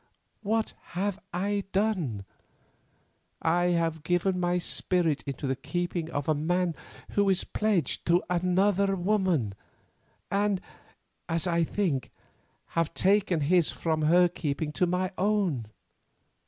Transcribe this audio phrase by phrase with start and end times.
[0.41, 2.25] What have I done?
[3.39, 6.73] I have given my spirit into the keeping of a man
[7.11, 9.53] who is pledged to another woman,
[10.31, 10.59] and,
[11.29, 12.09] as I think,
[12.69, 15.67] have taken his from her keeping to my own.